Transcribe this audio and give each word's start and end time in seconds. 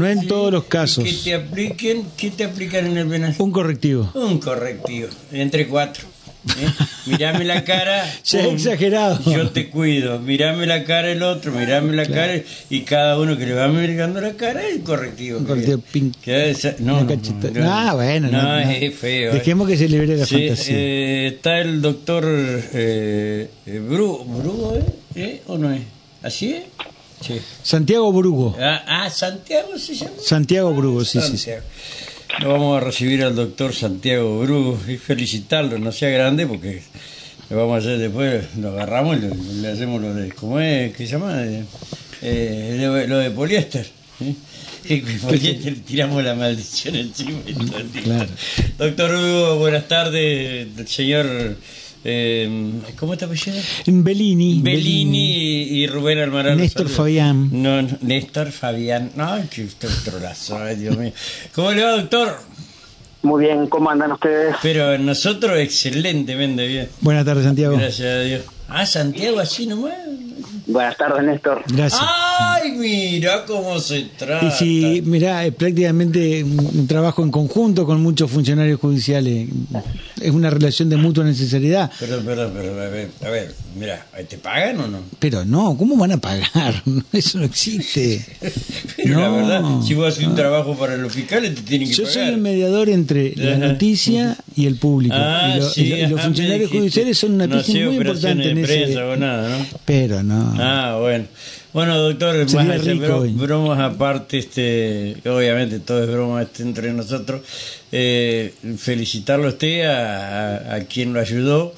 No 0.00 0.06
en 0.08 0.26
todos 0.26 0.52
los 0.52 0.64
casos. 0.64 1.04
Que 1.04 1.12
te 1.12 1.34
apliquen, 1.34 2.04
¿qué 2.16 2.30
te 2.30 2.44
aplican 2.44 2.86
en 2.86 2.96
el 2.96 3.06
Benazir? 3.06 3.42
Un 3.42 3.52
correctivo. 3.52 4.10
Un 4.14 4.38
correctivo, 4.38 5.08
entre 5.32 5.66
cuatro. 5.68 6.06
¿eh? 6.48 6.66
Mirame 7.06 7.44
la 7.44 7.64
cara. 7.64 8.02
Ya 8.24 8.44
pum, 8.44 8.54
exagerado. 8.54 9.20
Yo 9.30 9.50
te 9.50 9.68
cuido. 9.68 10.18
Mirame 10.20 10.64
la 10.66 10.84
cara 10.84 11.10
el 11.12 11.22
otro, 11.22 11.52
mirame 11.52 11.94
la 11.94 12.06
cara. 12.06 12.40
Y 12.70 12.80
cada 12.80 13.18
uno 13.18 13.36
que 13.36 13.44
le 13.46 13.52
va 13.54 13.68
mirando 13.68 14.20
la 14.22 14.32
cara 14.32 14.66
es 14.66 14.78
correctivo. 14.80 15.38
Un 15.38 15.44
correctivo 15.44 15.82
esa- 16.24 16.76
no, 16.78 17.04
no, 17.04 17.14
no, 17.14 17.70
Ah, 17.70 17.92
bueno, 17.94 18.28
No, 18.30 18.58
es 18.58 18.94
feo. 18.94 19.34
Dejemos 19.34 19.68
que 19.68 19.76
se 19.76 19.88
libere 19.88 20.16
la 20.16 20.24
Sí, 20.24 20.48
fantasía. 20.48 20.76
eh, 20.78 21.26
está 21.34 21.58
el 21.60 21.82
doctor 21.82 22.24
eh, 22.26 23.48
eh, 23.66 23.82
Bru- 23.86 24.76
¿eh? 24.76 24.82
¿Eh? 25.16 25.42
¿O 25.46 25.58
no 25.58 25.70
es? 25.72 25.82
¿Así 26.22 26.54
es? 26.54 26.62
Sí. 27.20 27.40
Santiago 27.62 28.12
Brugo. 28.12 28.56
Ah, 28.58 28.82
ah, 28.86 29.10
Santiago 29.10 29.78
se 29.78 29.94
llama. 29.94 30.12
Santiago 30.22 30.72
Brugo, 30.72 31.04
sí, 31.04 31.20
sí, 31.20 31.36
sí. 31.36 31.36
Santiago. 31.36 31.62
Lo 32.40 32.48
vamos 32.52 32.76
a 32.76 32.84
recibir 32.84 33.22
al 33.24 33.34
doctor 33.34 33.74
Santiago 33.74 34.40
Brugo 34.40 34.78
y 34.88 34.96
felicitarlo, 34.96 35.78
no 35.78 35.92
sea 35.92 36.08
grande 36.10 36.46
porque 36.46 36.82
lo 37.50 37.56
vamos 37.56 37.74
a 37.74 37.78
hacer 37.78 37.98
después, 37.98 38.56
lo 38.56 38.70
agarramos 38.70 39.18
y 39.18 39.20
le, 39.20 39.34
le 39.62 39.68
hacemos 39.68 40.00
lo 40.00 40.14
de, 40.14 40.30
¿cómo 40.30 40.60
es? 40.60 40.96
¿Qué 40.96 41.06
se 41.06 41.12
llama? 41.12 41.42
Eh, 41.42 41.64
eh, 42.22 42.76
lo, 42.80 43.06
lo 43.06 43.18
de 43.18 43.30
poliéster. 43.30 43.86
¿sí? 44.18 44.36
Poliéster 45.20 45.72
le 45.72 45.80
tiramos 45.80 46.24
la 46.24 46.34
maldición 46.34 46.96
encima. 46.96 47.40
Claro. 48.02 48.30
Doctor 48.78 49.10
Brugo, 49.10 49.58
buenas 49.58 49.88
tardes, 49.88 50.68
señor... 50.86 51.56
Eh, 52.04 52.72
¿Cómo 52.98 53.16
te 53.16 53.26
apellido? 53.26 53.58
Bellini. 53.86 54.60
Bellini 54.62 55.32
y, 55.32 55.82
y 55.82 55.86
Rubén 55.86 56.18
Almaraz. 56.18 56.56
Néstor. 56.56 56.88
Fabián. 56.88 57.50
No, 57.52 57.82
no, 57.82 57.88
Néstor 58.00 58.50
Fabián. 58.52 59.12
No, 59.16 59.36
que 59.50 59.64
usted 59.64 59.88
es 59.88 60.04
trolazo, 60.04 60.58
ay, 60.58 60.76
Dios 60.76 60.96
mío. 60.96 61.12
¿Cómo 61.54 61.72
le 61.72 61.82
va, 61.82 61.92
doctor? 61.92 62.38
Muy 63.22 63.44
bien, 63.44 63.66
¿cómo 63.66 63.90
andan 63.90 64.12
ustedes? 64.12 64.56
Pero 64.62 64.96
nosotros 64.96 65.58
excelentemente 65.58 66.66
bien. 66.66 66.88
Buenas 67.02 67.26
tardes, 67.26 67.44
Santiago. 67.44 67.76
Gracias 67.76 68.08
a 68.08 68.20
Dios. 68.20 68.42
Ah, 68.68 68.86
Santiago 68.86 69.38
así 69.40 69.66
nomás. 69.66 69.92
Buenas 70.70 70.96
tardes, 70.96 71.24
Néstor. 71.24 71.62
Gracias. 71.66 72.00
Ay, 72.02 72.72
mira 72.72 73.44
cómo 73.44 73.78
se 73.80 74.04
trata. 74.16 74.46
Y 74.46 74.50
si, 74.52 75.02
mirá, 75.04 75.44
es 75.44 75.54
prácticamente 75.54 76.44
un 76.44 76.86
trabajo 76.86 77.22
en 77.22 77.30
conjunto 77.30 77.84
con 77.84 78.00
muchos 78.02 78.30
funcionarios 78.30 78.78
judiciales. 78.78 79.48
Es 80.20 80.30
una 80.30 80.50
relación 80.50 80.88
de 80.88 80.96
mutua 80.96 81.24
necesidad. 81.24 81.90
Perdón, 81.98 82.24
perdón, 82.24 82.52
perdón. 82.52 82.80
A 82.80 82.88
ver, 82.88 83.10
a 83.24 83.30
ver, 83.30 83.54
mira, 83.76 84.06
¿te 84.28 84.36
pagan 84.38 84.80
o 84.80 84.88
no? 84.88 84.98
Pero 85.18 85.44
no, 85.44 85.76
¿cómo 85.76 85.96
van 85.96 86.12
a 86.12 86.18
pagar? 86.18 86.82
Eso 87.12 87.38
no 87.38 87.44
existe. 87.44 88.24
Pero 88.96 89.20
la 89.20 89.28
No. 89.28 89.36
verdad, 89.36 89.62
si 89.86 89.94
vos 89.94 90.08
haces 90.08 90.26
un 90.26 90.34
trabajo 90.34 90.76
para 90.76 90.96
los 90.96 91.12
fiscales, 91.12 91.54
te 91.54 91.62
tienen 91.62 91.88
que 91.88 91.94
Yo 91.94 92.04
pagar. 92.04 92.14
soy 92.14 92.28
el 92.34 92.38
mediador 92.38 92.88
entre 92.88 93.34
la 93.36 93.56
noticia 93.56 94.36
y 94.56 94.66
el 94.66 94.76
público. 94.76 95.14
Ah, 95.16 95.54
y, 95.56 95.60
lo- 95.60 95.70
sí, 95.70 95.82
y 95.84 95.88
lo- 95.90 95.96
y 95.96 96.06
los 96.08 96.20
funcionarios 96.20 96.70
judiciales 96.70 97.18
son 97.18 97.32
una 97.32 97.46
no 97.46 97.56
pieza 97.62 97.72
muy 97.86 97.96
importante 97.96 98.50
en 98.50 98.58
ese. 98.58 98.66
prensa 98.66 99.06
o 99.06 99.16
nada, 99.16 99.58
¿no? 99.58 99.66
Pero 99.84 100.22
no. 100.22 100.54
Ah, 100.58 100.98
bueno. 101.00 101.24
Bueno, 101.72 101.96
doctor, 101.98 102.34
Sería 102.50 102.64
más 102.66 102.80
allá, 102.80 102.94
bro- 102.94 103.32
bromas 103.36 103.78
aparte, 103.78 104.38
este, 104.38 105.16
obviamente 105.28 105.78
todo 105.78 106.02
es 106.02 106.10
broma 106.10 106.42
este, 106.42 106.64
entre 106.64 106.92
nosotros. 106.92 107.42
Eh, 107.92 108.52
felicitarlo 108.76 109.46
a 109.46 109.50
usted, 109.50 109.82
a, 109.86 110.56
a- 110.56 110.74
a 110.74 110.80
quien 110.84 111.12
lo 111.12 111.20
ayudó 111.20 111.72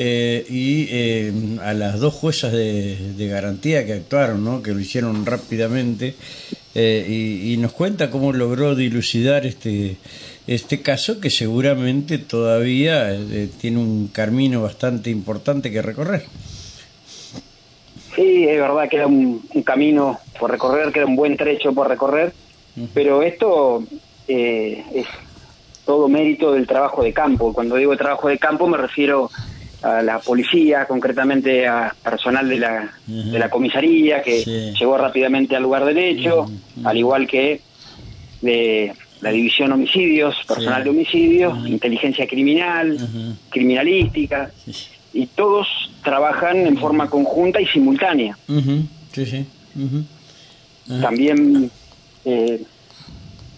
eh, 0.00 0.46
y 0.48 0.86
eh, 0.90 1.32
a 1.60 1.74
las 1.74 1.98
dos 1.98 2.14
juezas 2.14 2.52
de, 2.52 2.96
de 3.16 3.26
garantía 3.26 3.84
que 3.84 3.94
actuaron, 3.94 4.44
¿no? 4.44 4.62
que 4.62 4.70
lo 4.72 4.78
hicieron 4.78 5.26
rápidamente. 5.26 6.14
eh, 6.74 7.04
y, 7.08 7.52
y 7.52 7.56
nos 7.56 7.72
cuenta 7.72 8.08
cómo 8.10 8.32
logró 8.32 8.76
dilucidar 8.76 9.44
este 9.44 9.96
este 10.46 10.80
caso 10.80 11.20
que 11.20 11.28
seguramente 11.30 12.16
todavía 12.18 13.12
eh, 13.12 13.48
tiene 13.60 13.78
un 13.78 14.08
camino 14.08 14.62
bastante 14.62 15.10
importante 15.10 15.70
que 15.70 15.82
recorrer. 15.82 16.24
Sí, 18.14 18.44
es 18.48 18.58
verdad 18.58 18.88
que 18.88 18.96
era 18.96 19.06
un, 19.06 19.42
un 19.54 19.62
camino 19.62 20.18
por 20.38 20.50
recorrer, 20.50 20.90
que 20.92 21.00
era 21.00 21.06
un 21.06 21.16
buen 21.16 21.36
trecho 21.36 21.72
por 21.72 21.88
recorrer, 21.88 22.32
pero 22.94 23.22
esto 23.22 23.84
eh, 24.26 24.82
es 24.94 25.06
todo 25.84 26.08
mérito 26.08 26.52
del 26.52 26.66
trabajo 26.66 27.02
de 27.02 27.12
campo. 27.12 27.52
Cuando 27.52 27.76
digo 27.76 27.96
trabajo 27.96 28.28
de 28.28 28.38
campo 28.38 28.66
me 28.66 28.76
refiero 28.78 29.30
a 29.82 30.02
la 30.02 30.18
policía, 30.18 30.86
concretamente 30.86 31.66
a 31.66 31.94
personal 32.02 32.48
de 32.48 32.58
la, 32.58 32.90
de 33.06 33.38
la 33.38 33.48
comisaría 33.48 34.22
que 34.22 34.42
Sí. 34.42 34.72
llegó 34.78 34.98
rápidamente 34.98 35.54
al 35.54 35.62
lugar 35.62 35.84
del 35.84 35.98
hecho, 35.98 36.46
al 36.84 36.96
igual 36.96 37.26
que 37.28 37.60
de 38.42 38.92
la 39.20 39.30
división 39.30 39.72
homicidios, 39.72 40.34
personal 40.46 40.82
Sí. 40.82 40.84
de 40.84 40.90
homicidios, 40.90 41.68
inteligencia 41.68 42.26
criminal, 42.26 42.98
criminalística, 43.50 44.50
y 45.12 45.26
todos 45.26 45.66
trabajan 46.04 46.56
en 46.66 46.76
forma 46.76 47.08
conjunta 47.08 47.60
y 47.60 47.66
simultánea. 47.66 48.36
También 51.00 51.70
eh, 52.24 52.62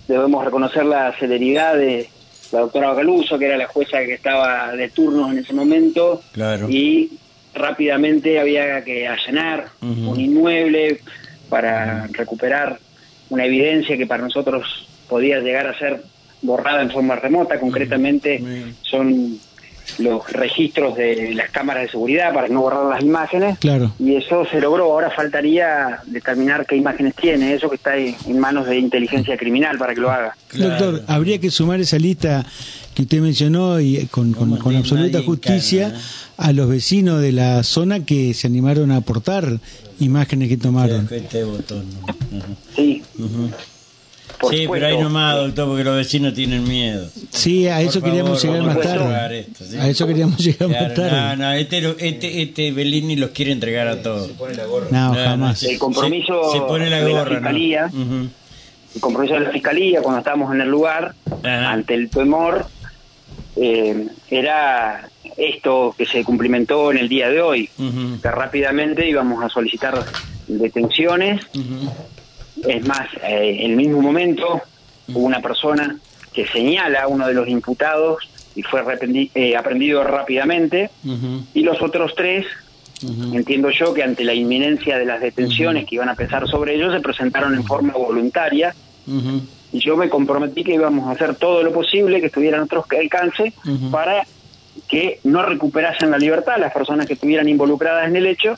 debemos 0.08 0.44
reconocer 0.44 0.84
la 0.84 1.12
celeridad 1.18 1.74
de 1.76 2.08
la 2.52 2.60
doctora 2.60 2.94
Galuso, 2.94 3.38
que 3.38 3.46
era 3.46 3.56
la 3.56 3.66
jueza 3.68 3.98
que 3.98 4.14
estaba 4.14 4.72
de 4.72 4.88
turno 4.88 5.30
en 5.30 5.38
ese 5.38 5.52
momento, 5.52 6.22
Claro. 6.32 6.68
y 6.68 7.10
rápidamente 7.54 8.38
había 8.38 8.82
que 8.84 9.06
allanar 9.08 9.66
un 9.82 10.18
inmueble 10.20 11.00
para 11.48 12.06
recuperar 12.08 12.78
una 13.28 13.44
evidencia 13.44 13.96
que 13.96 14.06
para 14.06 14.22
nosotros 14.22 14.88
podía 15.08 15.40
llegar 15.40 15.66
a 15.66 15.78
ser 15.78 16.02
borrada 16.42 16.82
en 16.82 16.90
forma 16.90 17.16
remota, 17.16 17.58
concretamente 17.60 18.42
son 18.82 19.38
los 19.98 20.30
registros 20.32 20.96
de 20.96 21.34
las 21.34 21.50
cámaras 21.50 21.84
de 21.84 21.90
seguridad 21.90 22.32
para 22.32 22.48
no 22.48 22.60
borrar 22.62 22.84
las 22.86 23.02
imágenes 23.02 23.58
Claro. 23.58 23.92
y 23.98 24.14
eso 24.16 24.44
se 24.50 24.60
logró. 24.60 24.84
Ahora 24.92 25.10
faltaría 25.10 26.00
determinar 26.06 26.66
qué 26.66 26.76
imágenes 26.76 27.14
tiene, 27.14 27.54
eso 27.54 27.68
que 27.68 27.76
está 27.76 27.96
en 27.96 28.14
en 28.26 28.38
manos 28.38 28.66
de 28.66 28.78
inteligencia 28.78 29.36
criminal 29.36 29.76
para 29.78 29.94
que 29.94 30.00
lo 30.00 30.10
haga. 30.10 30.36
Claro. 30.48 30.70
Doctor, 30.70 31.04
habría 31.06 31.38
que 31.38 31.50
sumar 31.50 31.80
esa 31.80 31.98
lista 31.98 32.44
que 32.94 33.02
usted 33.02 33.20
mencionó 33.20 33.80
y 33.80 33.96
eh, 33.96 34.08
con, 34.10 34.32
con- 34.32 34.76
absoluta 34.76 35.22
justicia 35.22 35.88
¿eh? 35.88 35.92
a 36.36 36.52
los 36.52 36.68
vecinos 36.68 37.20
de 37.20 37.32
la 37.32 37.62
zona 37.62 38.04
que 38.04 38.34
se 38.34 38.46
animaron 38.46 38.90
a 38.90 38.96
aportar 38.96 39.58
imágenes 40.00 40.48
que 40.48 40.56
tomaron. 40.56 41.08
Este 41.10 41.44
botón. 41.44 41.84
¿no? 41.98 43.50
Sí, 44.48 44.66
pero 44.70 44.86
ahí 44.86 44.98
nomás, 44.98 45.36
doctor, 45.36 45.68
porque 45.68 45.84
los 45.84 45.96
vecinos 45.96 46.32
tienen 46.34 46.64
miedo. 46.64 47.06
Sí, 47.30 47.66
a 47.68 47.80
eso 47.82 48.00
Por 48.00 48.08
queríamos 48.08 48.40
favor, 48.40 48.56
llegar 48.58 48.74
más 48.74 48.76
a 48.76 48.88
tarde. 48.88 49.02
observar 49.04 49.32
esto, 49.32 49.64
¿sí? 49.64 49.76
A 49.76 49.88
eso 49.88 50.06
queríamos 50.06 50.38
llegar 50.44 50.68
más 50.68 50.94
tarde. 50.94 51.10
no, 51.10 51.36
no, 51.36 51.52
este, 51.52 51.94
este, 52.08 52.42
este 52.42 52.72
Bellini 52.72 53.16
los 53.16 53.30
quiere 53.30 53.52
entregar 53.52 53.86
a 53.88 54.00
todos. 54.02 54.30
No, 54.90 55.08
No, 55.10 55.14
jamás. 55.14 55.62
no, 55.62 55.68
El 55.68 55.78
compromiso 55.78 56.52
Se, 56.52 56.58
se 56.58 56.64
pone 56.64 56.88
la 56.88 57.00
de 57.02 57.12
la 57.12 57.18
gorra, 57.18 57.30
¿no? 57.32 57.36
fiscalía. 57.38 57.90
El 58.94 59.00
compromiso 59.00 59.34
de 59.34 59.40
la 59.40 59.50
fiscalía 59.50 60.00
cuando 60.02 60.18
estábamos 60.18 60.54
en 60.54 60.60
el 60.62 60.68
lugar, 60.68 61.14
Ajá. 61.30 61.70
ante 61.72 61.94
el 61.94 62.08
temor, 62.10 62.66
eh, 63.56 64.06
era 64.30 65.08
esto 65.36 65.94
que 65.96 66.06
se 66.06 66.24
cumplimentó 66.24 66.90
en 66.90 66.98
el 66.98 67.08
día 67.08 67.28
de 67.28 67.40
hoy, 67.42 67.68
que 68.22 68.30
rápidamente 68.30 69.08
íbamos 69.08 69.44
a 69.44 69.48
solicitar 69.48 70.02
detenciones. 70.48 71.40
Es 72.66 72.86
más, 72.86 73.08
eh, 73.22 73.58
en 73.60 73.72
el 73.72 73.76
mismo 73.76 74.00
momento 74.00 74.60
hubo 75.08 75.26
una 75.26 75.40
persona 75.40 75.96
que 76.32 76.46
señala 76.46 77.02
a 77.02 77.08
uno 77.08 77.26
de 77.26 77.34
los 77.34 77.48
imputados 77.48 78.28
y 78.54 78.62
fue 78.62 78.82
eh, 79.34 79.56
aprendido 79.56 80.04
rápidamente. 80.04 80.90
Y 81.54 81.62
los 81.62 81.80
otros 81.82 82.14
tres, 82.16 82.46
entiendo 83.32 83.70
yo 83.70 83.94
que 83.94 84.02
ante 84.02 84.24
la 84.24 84.34
inminencia 84.34 84.98
de 84.98 85.06
las 85.06 85.20
detenciones 85.20 85.86
que 85.86 85.96
iban 85.96 86.08
a 86.08 86.14
pesar 86.14 86.46
sobre 86.48 86.74
ellos, 86.74 86.92
se 86.92 87.00
presentaron 87.00 87.54
en 87.54 87.64
forma 87.64 87.94
voluntaria. 87.94 88.74
Y 89.72 89.78
yo 89.78 89.96
me 89.96 90.08
comprometí 90.08 90.64
que 90.64 90.74
íbamos 90.74 91.08
a 91.08 91.12
hacer 91.12 91.36
todo 91.36 91.62
lo 91.62 91.72
posible 91.72 92.20
que 92.20 92.26
estuviera 92.26 92.56
a 92.56 92.60
nuestro 92.60 92.84
alcance 93.00 93.52
para 93.90 94.26
que 94.88 95.20
no 95.24 95.42
recuperasen 95.42 96.10
la 96.10 96.18
libertad 96.18 96.58
las 96.58 96.72
personas 96.72 97.06
que 97.06 97.14
estuvieran 97.14 97.48
involucradas 97.48 98.08
en 98.08 98.16
el 98.16 98.26
hecho 98.26 98.56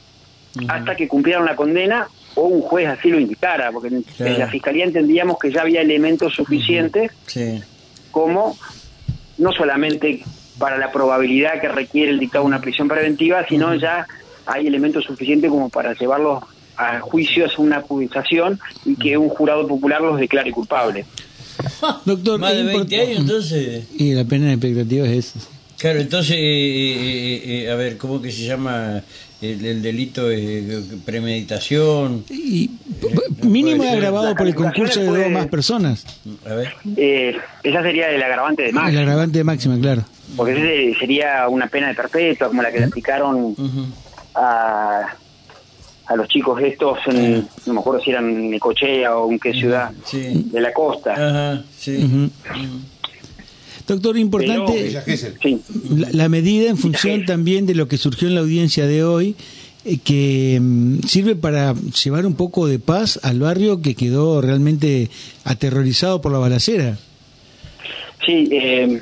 hasta 0.68 0.96
que 0.96 1.08
cumplieran 1.08 1.44
la 1.44 1.56
condena 1.56 2.08
o 2.34 2.42
un 2.42 2.62
juez 2.62 2.88
así 2.88 3.08
lo 3.08 3.18
indicara, 3.20 3.70
porque 3.72 3.88
en- 3.88 4.02
Claro. 4.02 4.32
en 4.32 4.38
la 4.38 4.48
fiscalía 4.48 4.84
entendíamos 4.84 5.38
que 5.38 5.50
ya 5.52 5.62
había 5.62 5.80
elementos 5.82 6.34
suficientes 6.34 7.10
Sí. 7.26 7.60
como 8.10 8.56
no 9.38 9.52
solamente 9.52 10.22
para 10.58 10.76
la 10.78 10.92
probabilidad 10.92 11.60
que 11.60 11.68
requiere 11.68 12.10
el 12.10 12.18
dictado 12.18 12.44
de 12.44 12.48
una 12.48 12.60
prisión 12.60 12.86
preventiva, 12.88 13.44
sino 13.48 13.74
ya 13.74 14.06
hay 14.46 14.66
elementos 14.66 15.04
suficientes 15.04 15.50
como 15.50 15.68
para 15.68 15.94
llevarlos 15.94 16.42
a 16.76 17.00
juicio, 17.00 17.46
es 17.46 17.58
una 17.58 17.78
acusación 17.78 18.58
y 18.84 18.96
que 18.96 19.16
un 19.16 19.28
jurado 19.28 19.66
popular 19.66 20.00
los 20.00 20.18
declare 20.18 20.50
culpables. 20.52 21.06
Doctor, 22.04 22.40
Más 22.40 22.52
de 22.54 22.60
es 22.60 22.66
20 22.66 22.96
import- 22.96 23.06
años, 23.08 23.20
entonces. 23.20 23.86
Y 23.98 24.14
la 24.14 24.24
pena 24.24 24.46
de 24.46 24.52
expectativa 24.54 25.06
es 25.06 25.34
esa. 25.36 25.38
Claro, 25.78 26.00
entonces, 26.00 26.36
eh, 26.36 26.40
eh, 26.40 27.64
eh, 27.64 27.70
a 27.70 27.74
ver, 27.74 27.98
¿cómo 27.98 28.22
que 28.22 28.30
se 28.30 28.42
llama? 28.44 29.02
El, 29.42 29.82
delito 29.82 30.30
es 30.30 30.84
premeditación. 31.04 32.24
Y 32.30 32.70
mínimo 33.42 33.82
es 33.82 33.90
agravado 33.90 34.34
por 34.34 34.46
el 34.46 34.54
concurso 34.54 35.00
de 35.00 35.06
dos 35.06 35.30
más 35.30 35.46
personas. 35.48 36.06
A 36.46 36.54
ver. 36.54 36.74
Eh, 36.96 37.36
esa 37.62 37.82
sería 37.82 38.10
el 38.10 38.22
agravante 38.22 38.62
de 38.62 38.72
máxima. 38.72 38.90
El 38.90 39.08
agravante 39.08 39.38
de 39.38 39.44
máxima, 39.44 39.78
claro. 39.78 40.04
Porque 40.36 40.52
ese 40.52 40.98
sería 40.98 41.48
una 41.48 41.66
pena 41.66 41.88
de 41.88 41.94
perpetua, 41.94 42.48
como 42.48 42.62
la 42.62 42.70
que 42.70 42.78
le 42.78 42.86
aplicaron 42.86 43.54
a, 44.34 45.14
a 46.06 46.16
los 46.16 46.28
chicos 46.28 46.60
estos, 46.62 46.98
en, 47.06 47.46
no 47.66 47.74
me 47.74 47.80
acuerdo 47.80 48.00
si 48.00 48.10
eran 48.10 48.50
Necochea 48.50 49.16
o 49.16 49.30
en 49.30 49.38
qué 49.38 49.52
ciudad 49.52 49.90
de 50.12 50.60
la 50.60 50.72
costa. 50.72 51.12
Ajá, 51.12 51.62
sí. 51.76 52.30
Doctor, 53.86 54.16
importante 54.16 55.02
la, 56.12 56.28
medida 56.28 56.70
en 56.70 56.76
función 56.76 57.24
también 57.24 57.66
de 57.66 57.74
lo 57.74 57.88
que 57.88 57.98
surgió 57.98 58.28
en 58.28 58.34
la 58.34 58.40
audiencia 58.40 58.86
de 58.86 59.04
hoy, 59.04 59.36
eh, 59.84 59.98
que 59.98 60.58
mm, 60.60 61.00
sirve 61.00 61.34
para 61.34 61.74
llevar 61.74 62.26
un 62.26 62.34
poco 62.34 62.66
de 62.66 62.78
paz 62.78 63.18
al 63.22 63.40
barrio 63.40 63.82
que 63.82 63.94
quedó 63.94 64.40
realmente 64.40 65.10
aterrorizado 65.44 66.20
por 66.20 66.32
la 66.32 66.38
balacera. 66.38 66.96
Sí, 68.24 68.48
eh, 68.52 69.00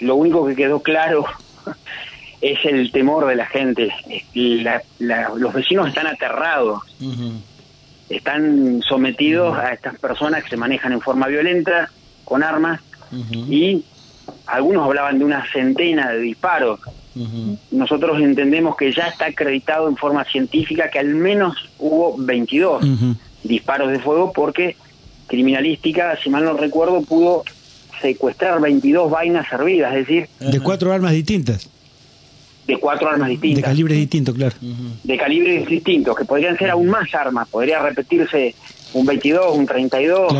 lo 0.00 0.16
único 0.16 0.46
que 0.46 0.56
quedó 0.56 0.80
claro 0.80 1.24
es 2.40 2.58
el 2.64 2.90
temor 2.90 3.26
de 3.26 3.36
la 3.36 3.46
gente. 3.46 3.90
los 4.34 5.54
vecinos 5.54 5.88
están 5.88 6.08
aterrados, 6.08 6.82
están 8.08 8.82
sometidos 8.88 9.56
a 9.56 9.72
estas 9.72 9.98
personas 9.98 10.42
que 10.42 10.50
se 10.50 10.56
manejan 10.56 10.92
en 10.92 11.00
forma 11.00 11.28
violenta, 11.28 11.90
con 12.24 12.42
armas, 12.42 12.80
y 13.48 13.84
algunos 14.46 14.86
hablaban 14.86 15.18
de 15.18 15.24
una 15.24 15.44
centena 15.52 16.10
de 16.10 16.20
disparos. 16.20 16.80
Nosotros 17.70 18.20
entendemos 18.20 18.76
que 18.76 18.92
ya 18.92 19.08
está 19.08 19.26
acreditado 19.26 19.88
en 19.88 19.96
forma 19.96 20.24
científica 20.24 20.90
que 20.90 20.98
al 20.98 21.14
menos 21.14 21.54
hubo 21.78 22.14
22 22.18 22.84
disparos 23.42 23.90
de 23.90 23.98
fuego 23.98 24.32
porque 24.32 24.76
criminalística, 25.26 26.16
si 26.22 26.30
mal 26.30 26.44
no 26.44 26.54
recuerdo, 26.54 27.02
pudo 27.02 27.44
secuestrar 28.00 28.60
22 28.60 29.10
vainas 29.10 29.48
servidas, 29.48 29.94
es 29.94 30.06
decir... 30.06 30.28
De 30.38 30.60
cuatro 30.60 30.92
armas 30.92 31.12
distintas. 31.12 31.68
De 32.66 32.76
cuatro 32.76 33.08
armas 33.08 33.28
distintas. 33.28 33.62
De 33.62 33.68
calibres 33.68 33.98
distintos, 33.98 34.34
claro. 34.34 34.56
De 35.02 35.16
calibres 35.16 35.66
distintos, 35.66 36.16
que 36.16 36.24
podrían 36.24 36.58
ser 36.58 36.70
aún 36.70 36.88
más 36.88 37.12
armas, 37.14 37.48
podría 37.48 37.80
repetirse 37.80 38.54
un 38.92 39.06
22, 39.06 39.56
un 39.56 39.66
32, 39.66 40.32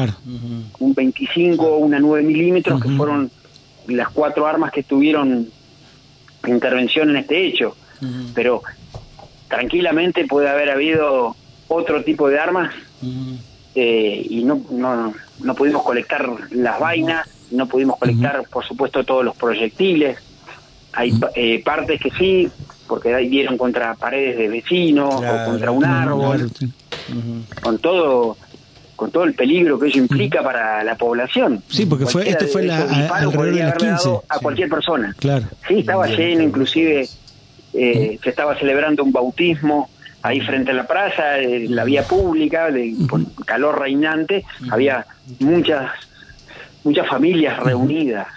un 0.78 0.94
25, 0.94 1.76
una 1.78 1.98
9 1.98 2.22
milímetros, 2.22 2.80
que 2.82 2.88
fueron 2.90 3.30
las 3.88 4.10
cuatro 4.10 4.46
armas 4.46 4.72
que 4.72 4.82
tuvieron 4.82 5.48
intervención 6.46 7.10
en 7.10 7.16
este 7.16 7.46
hecho, 7.46 7.76
pero 8.34 8.62
tranquilamente 9.48 10.26
puede 10.26 10.48
haber 10.48 10.70
habido 10.70 11.34
otro 11.68 12.02
tipo 12.04 12.28
de 12.28 12.38
armas 12.38 12.74
eh, 13.74 14.26
y 14.28 14.44
no, 14.44 14.60
no, 14.70 15.12
no 15.40 15.54
pudimos 15.54 15.82
colectar 15.82 16.28
las 16.50 16.80
vainas, 16.80 17.28
no 17.50 17.66
pudimos 17.66 17.98
colectar, 17.98 18.44
por 18.50 18.64
supuesto, 18.64 19.04
todos 19.04 19.24
los 19.24 19.36
proyectiles. 19.36 20.18
Hay 20.92 21.12
eh, 21.34 21.62
partes 21.62 22.00
que 22.00 22.10
sí, 22.10 22.48
porque 22.86 23.14
dieron 23.16 23.58
contra 23.58 23.94
paredes 23.94 24.38
de 24.38 24.48
vecinos 24.48 25.22
o 25.22 25.44
contra 25.44 25.70
un 25.70 25.84
árbol, 25.84 26.50
con 27.62 27.78
todo 27.78 28.36
con 28.96 29.10
todo 29.10 29.24
el 29.24 29.34
peligro 29.34 29.78
que 29.78 29.88
eso 29.88 29.98
implica 29.98 30.42
para 30.42 30.82
la 30.82 30.96
población. 30.96 31.62
Sí, 31.68 31.86
porque 31.86 32.06
fue 32.06 32.28
este 32.28 32.46
fue 32.46 32.64
la, 32.64 32.80
alrededor 32.80 33.54
de 33.54 33.62
las 33.62 33.76
15. 33.76 34.08
A 34.28 34.38
cualquier 34.38 34.68
persona. 34.68 35.14
Claro. 35.18 35.46
Sí, 35.68 35.80
estaba 35.80 36.06
lleno, 36.06 36.42
inclusive 36.42 37.08
eh, 37.74 38.18
se 38.22 38.30
estaba 38.30 38.58
celebrando 38.58 39.04
un 39.04 39.12
bautismo 39.12 39.90
ahí 40.22 40.40
frente 40.40 40.70
a 40.72 40.74
la 40.74 40.86
plaza, 40.86 41.38
eh, 41.38 41.66
la 41.68 41.84
vía 41.84 42.02
pública, 42.02 42.70
de, 42.70 42.94
calor 43.44 43.78
reinante, 43.80 44.44
había 44.70 45.06
muchas 45.38 45.90
muchas 46.86 47.08
familias 47.08 47.58
reunidas. 47.58 48.28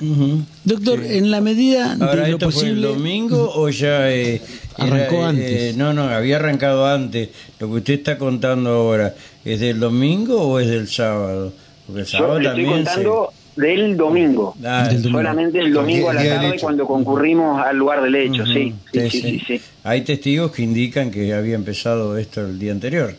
Doctor, 0.63 1.03
en 1.03 1.29
la 1.29 1.39
medida 1.39 1.95
de 1.95 2.31
lo 2.31 2.39
posible... 2.39 2.71
el 2.71 2.81
domingo 2.81 3.51
o 3.53 3.69
ya 3.69 4.11
eh, 4.11 4.41
arrancó 4.75 5.23
antes? 5.23 5.77
no, 5.77 5.93
no, 5.93 6.03
había 6.03 6.37
arrancado 6.37 6.87
antes. 6.87 7.29
Lo 7.59 7.67
que 7.67 7.73
usted 7.73 7.93
está 7.93 8.17
contando 8.17 8.71
ahora, 8.71 9.13
¿es 9.53 9.59
del 9.59 9.79
domingo 9.79 10.41
o 10.41 10.59
es 10.59 10.67
del 10.67 10.87
sábado? 10.87 11.53
Porque 11.85 12.01
el 12.01 12.07
sábado 12.07 12.39
Yo 12.39 12.49
estoy 12.49 12.65
contando 12.65 13.33
del 13.55 13.97
domingo. 13.97 14.55
Ah, 14.63 14.89
Solamente 15.01 15.59
el 15.59 15.73
domingo 15.73 16.09
a 16.09 16.13
la 16.13 16.23
tarde 16.23 16.57
cuando 16.59 16.85
concurrimos 16.85 17.61
al 17.65 17.77
lugar 17.77 18.01
del 18.01 18.15
hecho, 18.15 18.45
sí, 18.45 18.73
sí, 18.93 19.09
sí, 19.09 19.41
sí, 19.45 19.61
Hay 19.83 20.01
testigos 20.01 20.51
que 20.51 20.61
indican 20.61 21.11
que 21.11 21.33
había 21.33 21.55
empezado 21.55 22.17
esto 22.17 22.41
el 22.41 22.59
día 22.59 22.71
anterior. 22.71 23.15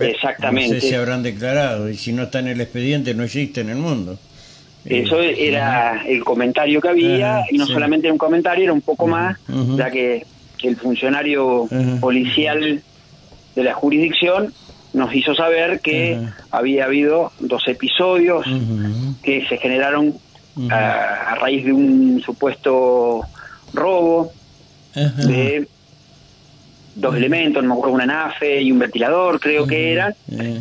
Exactamente. 0.00 0.74
No 0.74 0.80
sé 0.80 0.88
si 0.88 0.94
habrán 0.94 1.22
declarado, 1.22 1.88
y 1.88 1.96
si 1.96 2.12
no 2.12 2.24
está 2.24 2.40
en 2.40 2.48
el 2.48 2.60
expediente, 2.60 3.14
no 3.14 3.22
existe 3.22 3.60
en 3.60 3.70
el 3.70 3.76
mundo. 3.76 4.18
Eso 4.84 5.20
eh, 5.20 5.48
era 5.48 6.04
el 6.06 6.22
comentario 6.24 6.80
que 6.80 6.88
había, 6.88 7.44
y 7.50 7.58
no 7.58 7.66
solamente 7.66 8.06
era 8.06 8.12
un 8.12 8.18
comentario, 8.18 8.64
era 8.64 8.72
un 8.72 8.82
poco 8.82 9.06
más, 9.06 9.38
ya 9.76 9.90
que 9.90 10.24
el 10.62 10.76
funcionario 10.76 11.68
policial 12.00 12.82
de 13.54 13.62
la 13.62 13.74
jurisdicción 13.74 14.52
nos 14.94 15.14
hizo 15.14 15.34
saber 15.34 15.80
que 15.80 16.18
había 16.50 16.84
habido 16.84 17.32
dos 17.40 17.66
episodios 17.68 18.46
que 19.22 19.46
se 19.46 19.58
generaron 19.58 20.14
a, 20.70 21.34
raíz 21.34 21.64
de 21.64 21.72
un 21.72 22.22
supuesto 22.24 23.22
robo 23.72 24.32
de 24.94 25.68
dos 26.94 27.16
elementos, 27.16 27.62
no 27.62 27.70
me 27.70 27.74
acuerdo, 27.74 27.94
una 27.94 28.06
nafe 28.06 28.62
y 28.62 28.70
un 28.70 28.78
ventilador, 28.78 29.40
creo 29.40 29.66
que 29.66 29.92
eran, 29.92 30.14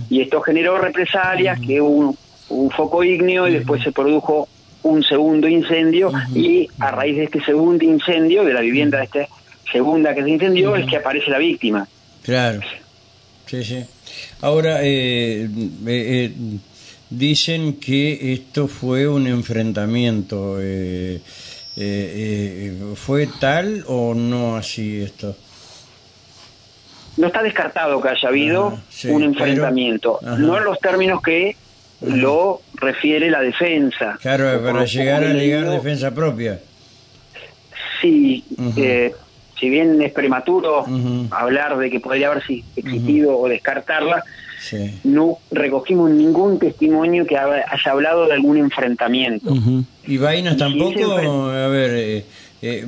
y 0.10 0.22
esto 0.22 0.42
generó 0.42 0.80
represalias, 0.80 1.60
que 1.60 1.80
hubo 1.80 2.18
un, 2.50 2.70
foco 2.72 3.04
ígneo 3.04 3.48
y 3.48 3.54
después 3.54 3.82
se 3.84 3.92
produjo 3.92 4.48
un 4.84 5.04
segundo 5.04 5.48
incendio. 5.48 6.12
Y 6.36 6.68
a 6.80 6.92
raíz 6.92 7.16
de 7.18 7.24
este 7.24 7.44
segundo 7.44 7.84
incendio, 7.84 8.44
de 8.44 8.54
la 8.54 8.62
vivienda 8.62 9.00
de 9.00 9.06
esta 9.06 9.28
segunda 9.72 10.14
que 10.14 10.24
se 10.24 10.30
incendió, 10.30 10.76
es 10.76 10.86
que 10.86 10.98
aparece 10.98 11.32
la 11.32 11.38
víctima. 11.40 11.88
Claro, 12.22 12.60
sí, 13.48 13.64
sí. 13.64 13.86
Ahora, 14.42 14.84
eh, 14.84 15.44
eh, 15.44 15.50
eh, 15.88 16.32
dicen 17.10 17.74
que 17.80 18.34
esto 18.34 18.68
fue 18.68 19.08
un 19.08 19.28
enfrentamiento. 19.28 20.58
¿Fue 22.96 23.28
tal 23.40 23.84
o 23.88 24.14
no 24.14 24.56
así 24.56 25.02
esto? 25.02 25.36
no 27.18 27.28
está 27.28 27.44
descartado 27.44 28.02
que 28.02 28.10
haya 28.10 28.30
habido 28.30 28.80
un 29.08 29.24
enfrentamiento, 29.24 30.20
no 30.22 30.58
en 30.58 30.64
los 30.64 30.80
términos 30.80 31.22
que 31.22 31.56
lo 32.02 32.62
refiere 32.76 33.30
la 33.30 33.42
defensa. 33.42 34.18
Claro, 34.22 34.62
para 34.64 34.86
llegar 34.86 35.24
a 35.24 35.34
ligar 35.34 35.70
defensa 35.70 36.12
propia. 36.12 36.60
Sí, 38.02 38.44
eh, 38.76 39.14
si 39.60 39.70
bien 39.70 40.02
es 40.02 40.12
prematuro 40.12 40.86
hablar 41.32 41.78
de 41.78 41.90
que 41.90 42.00
podría 42.00 42.28
haber 42.28 42.44
existido 42.76 43.38
o 43.38 43.48
descartarla, 43.48 44.24
no 45.04 45.38
recogimos 45.52 46.10
ningún 46.12 46.60
testimonio 46.60 47.26
que 47.26 47.38
haya 47.38 47.92
hablado 47.92 48.28
de 48.28 48.34
algún 48.34 48.58
enfrentamiento. 48.58 49.54
¿Y 50.08 50.18
vainas 50.18 50.58
tampoco? 50.58 51.14
A 51.14 51.68
ver, 51.68 51.92
eh, 51.92 52.26
eh, 52.62 52.86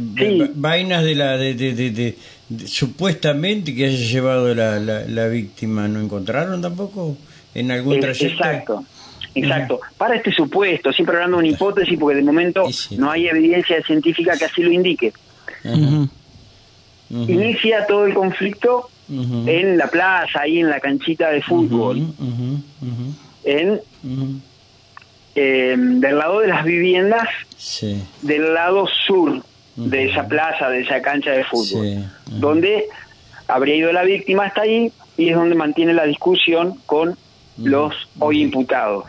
vainas 0.56 1.04
de 1.04 1.16
la 1.16 1.38
de, 1.38 1.54
de 1.54 2.16
supuestamente 2.66 3.76
que 3.76 3.86
haya 3.86 3.98
llevado 3.98 4.54
la, 4.54 4.80
la, 4.80 5.28
víctima, 5.28 5.88
¿no 5.88 6.00
encontraron 6.00 6.62
tampoco 6.62 7.18
en 7.54 7.72
algún 7.72 8.00
trayecto? 8.00 8.44
Exacto. 8.44 8.86
Exacto. 9.34 9.82
Para 9.98 10.16
este 10.16 10.32
supuesto, 10.32 10.94
siempre 10.94 11.18
hablando 11.18 11.38
de 11.38 11.44
una 11.44 11.54
hipótesis, 11.54 12.00
porque 12.00 12.16
de 12.16 12.24
momento 12.24 12.64
no 12.98 13.12
hay 13.12 13.28
evidencia 13.28 13.82
científica 13.84 14.38
que 14.38 14.46
así 14.46 14.62
lo 14.62 14.72
indique. 14.72 15.12
Inicia 17.10 17.86
todo 17.88 18.06
el 18.06 18.14
conflicto 18.14 18.90
en 19.10 19.78
la 19.78 19.88
plaza, 19.88 20.42
ahí 20.42 20.60
en 20.60 20.70
la 20.70 20.80
canchita 20.80 21.30
de 21.30 21.42
fútbol, 21.42 22.08
en 23.44 23.82
eh, 25.36 25.76
del 25.78 26.18
lado 26.18 26.40
de 26.40 26.48
las 26.48 26.64
viviendas, 26.64 27.28
del 28.22 28.54
lado 28.54 28.88
sur 29.06 29.44
de 29.76 30.10
esa 30.10 30.28
plaza, 30.28 30.70
de 30.70 30.82
esa 30.82 31.02
cancha 31.02 31.32
de 31.32 31.44
fútbol, 31.44 32.06
donde 32.26 32.86
habría 33.48 33.76
ido 33.76 33.92
la 33.92 34.04
víctima 34.04 34.46
hasta 34.46 34.62
ahí 34.62 34.92
y 35.18 35.30
es 35.30 35.36
donde 35.36 35.56
mantiene 35.56 35.94
la 35.94 36.06
discusión 36.06 36.80
con 36.86 37.16
los 37.58 37.94
hoy 38.20 38.42
imputados. 38.42 39.06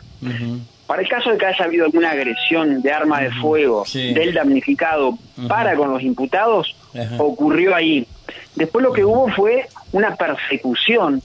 Para 0.86 1.02
el 1.02 1.08
caso 1.08 1.30
de 1.30 1.38
que 1.38 1.46
haya 1.46 1.64
habido 1.64 1.86
alguna 1.86 2.12
agresión 2.12 2.80
de 2.80 2.92
arma 2.92 3.20
de 3.20 3.32
fuego 3.32 3.84
del 3.92 4.32
damnificado 4.32 5.18
para 5.48 5.74
con 5.74 5.90
los 5.92 6.02
imputados, 6.02 6.76
ocurrió 7.18 7.74
ahí. 7.74 8.06
Después 8.54 8.84
lo 8.84 8.92
que 8.92 9.04
hubo 9.04 9.28
fue 9.28 9.66
una 9.92 10.14
persecución. 10.14 11.20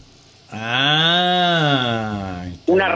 Ah, 0.51 2.43
una, 2.67 2.87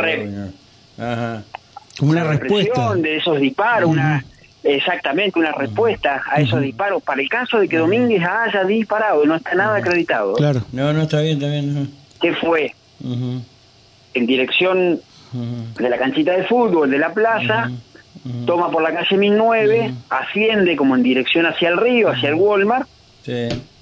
una, 2.01 2.23
respuesta. 2.25 2.95
de 2.95 3.15
esos 3.15 3.39
disparos, 3.39 3.89
una 3.89 4.25
exactamente 4.65 5.39
una 5.39 5.51
respuesta 5.51 6.21
a 6.29 6.41
esos 6.41 6.61
disparos. 6.61 7.01
Para 7.03 7.21
el 7.21 7.29
caso 7.29 7.59
de 7.59 7.69
que 7.69 7.77
Domínguez 7.77 8.23
haya 8.23 8.63
disparado, 8.63 9.25
no 9.25 9.35
está 9.35 9.53
nada 9.53 9.77
acreditado. 9.77 10.33
Claro. 10.33 10.63
No, 10.71 10.91
no 10.91 11.03
está 11.03 11.21
bien, 11.21 11.37
está 11.37 11.47
bien. 11.47 11.91
¿Qué 12.19 12.33
fue? 12.33 12.73
En 14.13 14.25
dirección 14.25 14.99
de 15.77 15.89
la 15.89 15.97
canchita 15.97 16.33
de 16.33 16.43
fútbol, 16.43 16.89
de 16.89 16.97
la 16.97 17.13
plaza, 17.13 17.71
toma 18.45 18.71
por 18.71 18.81
la 18.81 18.93
calle 18.93 19.17
1009, 19.17 19.93
asciende 20.09 20.75
como 20.75 20.95
en 20.95 21.03
dirección 21.03 21.45
hacia 21.45 21.69
el 21.69 21.77
río, 21.77 22.09
hacia 22.09 22.29
el 22.29 22.35
Walmart, 22.35 22.87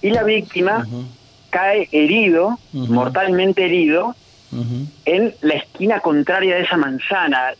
y 0.01 0.09
la 0.09 0.23
víctima 0.23 0.85
cae 1.49 1.87
herido, 1.91 2.57
mortalmente 2.71 3.65
herido, 3.65 4.15
en 5.05 5.33
la 5.41 5.55
esquina 5.55 5.99
contraria 5.99 6.55
de 6.55 6.61
esa 6.61 6.77
manzana, 6.77 7.53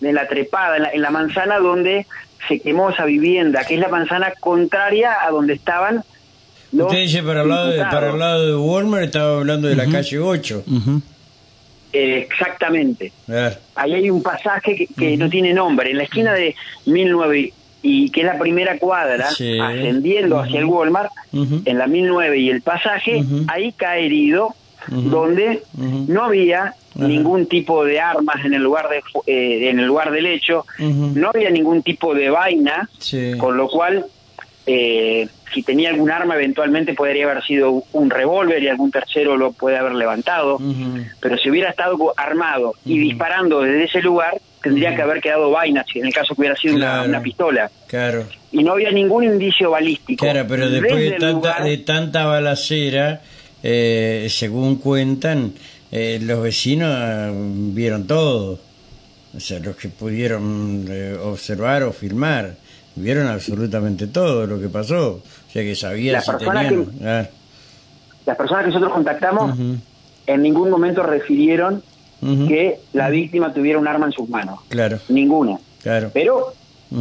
en 0.00 0.14
la 0.14 0.26
trepada, 0.26 0.90
en 0.92 1.02
la, 1.02 1.10
manzana 1.10 1.58
donde 1.58 2.06
se 2.48 2.60
quemó 2.60 2.90
esa 2.90 3.04
vivienda, 3.04 3.64
que 3.64 3.74
es 3.74 3.80
la 3.80 3.88
manzana 3.88 4.32
contraria 4.40 5.18
a 5.22 5.30
donde 5.30 5.54
estaban 5.54 6.02
los 6.72 6.86
Usted 6.86 7.02
dice 7.02 7.22
para 7.22 7.42
el, 7.42 7.50
lado 7.50 7.68
de, 7.68 7.78
para 7.80 8.10
el 8.10 8.18
lado 8.18 8.46
de 8.46 8.56
Walmart, 8.56 9.04
estaba 9.04 9.38
hablando 9.38 9.68
de 9.68 9.76
la 9.76 9.86
calle 9.86 10.18
8. 10.18 10.64
Exactamente. 11.92 13.12
Ahí 13.74 13.94
hay 13.94 14.10
un 14.10 14.22
pasaje 14.22 14.88
que, 14.96 15.16
no 15.16 15.28
tiene 15.28 15.52
nombre. 15.52 15.90
En 15.90 15.98
la 15.98 16.04
esquina 16.04 16.32
de 16.32 16.54
1009 16.86 17.52
y 17.82 18.10
que 18.10 18.20
es 18.20 18.26
la 18.26 18.38
primera 18.38 18.78
cuadra, 18.78 19.28
ascendiendo 19.28 20.38
hacia 20.38 20.60
el 20.60 20.66
Walmart, 20.66 21.10
en 21.32 21.78
la 21.78 21.86
1009 21.86 22.38
y 22.38 22.50
el 22.50 22.62
pasaje, 22.62 23.24
ahí 23.48 23.72
cae 23.72 24.06
herido, 24.06 24.54
donde 24.88 25.62
no 25.74 26.24
había 26.24 26.74
ningún 26.94 27.46
tipo 27.46 27.84
de 27.84 28.00
armas 28.00 28.44
en 28.44 28.54
el 28.54 28.62
lugar 28.62 28.88
de 28.88 28.98
eh, 29.26 29.70
en 29.70 29.80
el 29.80 29.86
lugar 29.86 30.10
del 30.10 30.26
hecho, 30.26 30.64
no 30.78 31.30
había 31.30 31.50
ningún 31.50 31.82
tipo 31.82 32.14
de 32.14 32.30
vaina, 32.30 32.88
con 33.38 33.56
lo 33.56 33.68
cual 33.68 34.06
eh, 34.66 35.28
si 35.52 35.62
tenía 35.62 35.90
algún 35.90 36.10
arma 36.10 36.34
eventualmente 36.36 36.94
podría 36.94 37.24
haber 37.30 37.42
sido 37.44 37.84
un 37.92 38.10
revólver 38.10 38.62
y 38.62 38.68
algún 38.68 38.90
tercero 38.90 39.36
lo 39.36 39.52
puede 39.52 39.76
haber 39.76 39.94
levantado, 39.94 40.58
pero 41.20 41.36
si 41.36 41.50
hubiera 41.50 41.70
estado 41.70 42.14
armado 42.16 42.74
y 42.84 42.98
disparando 42.98 43.60
desde 43.60 43.84
ese 43.84 44.02
lugar, 44.02 44.40
tendría 44.62 44.94
que 44.94 45.02
haber 45.02 45.20
quedado 45.20 45.50
vainas, 45.50 45.84
en 45.94 46.06
el 46.06 46.14
caso 46.14 46.34
que 46.34 46.42
hubiera 46.42 46.56
sido 46.56 46.76
una, 46.76 47.20
pistola. 47.20 47.70
Claro. 47.86 48.26
Y 48.50 48.62
no 48.62 48.72
había 48.72 48.90
ningún 48.90 49.24
indicio 49.24 49.70
balístico. 49.70 50.24
Claro, 50.24 50.46
pero 50.48 50.70
después 50.70 51.10
de 51.10 51.12
tanta, 51.18 51.62
de 51.62 51.78
tanta 51.78 52.26
balacera, 52.26 53.20
eh, 53.62 54.26
según 54.30 54.76
cuentan, 54.76 55.52
eh, 55.90 56.18
los 56.22 56.42
vecinos 56.42 56.90
ah, 56.90 57.30
vieron 57.34 58.06
todo. 58.06 58.58
O 59.34 59.40
sea, 59.40 59.58
los 59.60 59.76
que 59.76 59.88
pudieron 59.88 60.86
eh, 60.88 61.16
observar 61.22 61.82
o 61.82 61.92
filmar, 61.92 62.56
vieron 62.96 63.26
absolutamente 63.26 64.06
todo 64.06 64.46
lo 64.46 64.60
que 64.60 64.68
pasó. 64.68 65.22
O 65.48 65.52
sea, 65.52 65.62
que 65.62 65.74
sabían 65.74 66.14
las 66.14 66.26
personas 66.26 66.68
Que, 66.68 66.86
ah. 67.04 67.28
Las 68.26 68.36
personas 68.36 68.64
que 68.64 68.68
nosotros 68.68 68.92
contactamos 68.92 69.58
en 70.26 70.42
ningún 70.42 70.70
momento 70.70 71.02
refirieron 71.02 71.82
que 72.20 72.78
la 72.92 73.10
víctima 73.10 73.52
tuviera 73.52 73.78
un 73.78 73.88
arma 73.88 74.06
en 74.06 74.12
sus 74.12 74.28
manos. 74.28 74.60
Claro. 74.68 74.98
Ninguna. 75.08 75.58
Claro. 75.82 76.10
Pero 76.14 76.54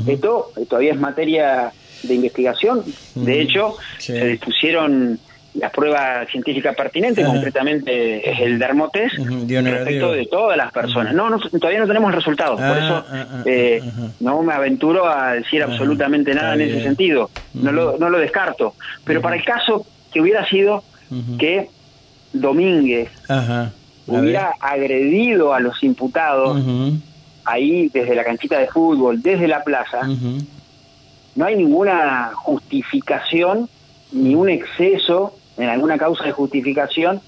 esto 0.07 0.51
todavía 0.67 0.93
es 0.93 0.99
materia 0.99 1.71
de 2.03 2.15
investigación. 2.15 2.83
De 3.13 3.41
hecho, 3.41 3.75
se 3.99 4.25
dispusieron 4.25 5.19
las 5.53 5.71
pruebas 5.71 6.29
científicas 6.29 6.75
pertinentes, 6.75 7.25
concretamente 7.25 8.29
es 8.29 8.39
el 8.39 8.57
dermotés, 8.57 9.11
respecto 9.17 10.11
de 10.13 10.25
todas 10.25 10.57
las 10.57 10.71
personas. 10.71 11.13
No, 11.13 11.37
todavía 11.39 11.79
no 11.79 11.87
tenemos 11.87 12.13
resultados, 12.13 12.55
por 12.55 12.69
ah, 12.69 12.79
eso 12.79 13.05
ah, 13.09 13.27
ah, 13.31 13.43
eh, 13.45 13.83
no 14.21 14.41
me 14.43 14.53
aventuro 14.53 15.07
a 15.07 15.33
decir 15.33 15.61
absolutamente 15.61 16.33
nada 16.33 16.53
en 16.53 16.61
ese 16.61 16.81
sentido, 16.83 17.29
no 17.53 17.71
lo, 17.71 17.97
no 17.97 18.09
lo 18.09 18.17
descarto. 18.17 18.75
Pero 19.03 19.21
para 19.21 19.35
el 19.35 19.43
caso 19.43 19.85
que 20.11 20.21
hubiera 20.21 20.47
sido 20.47 20.83
que 21.37 21.69
Domínguez 22.31 23.09
hubiera 24.07 24.53
agredido 24.59 25.53
a 25.53 25.59
los 25.59 25.83
imputados 25.83 26.63
ahí 27.43 27.89
desde 27.89 28.15
la 28.15 28.23
canchita 28.23 28.57
de 28.57 28.67
fútbol, 28.67 29.21
desde 29.21 29.47
la 29.49 29.63
plaza, 29.63 30.07
no 31.35 31.45
hay 31.45 31.57
ninguna 31.57 32.31
justificación 32.35 33.67
ni 34.13 34.35
un 34.35 34.49
exceso 34.49 35.35
en 35.61 35.69
alguna 35.69 35.97
causa 35.97 36.23
de 36.23 36.31
justificación, 36.31 37.21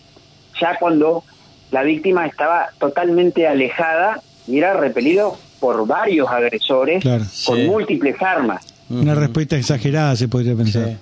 ya 0.60 0.78
cuando 0.80 1.24
la 1.72 1.84
víctima 1.84 2.26
estaba 2.26 2.70
totalmente 2.80 3.48
alejada 3.48 4.22
y 4.48 4.58
era 4.58 4.74
repelido 4.74 5.38
por 5.60 5.88
varios 5.88 6.30
agresores 6.30 7.04
con 7.46 7.66
múltiples 7.66 8.22
armas. 8.22 8.66
Una 8.90 9.16
respuesta 9.16 9.58
exagerada 9.58 10.16
se 10.16 10.28
podría 10.28 10.56
pensar. 10.56 10.98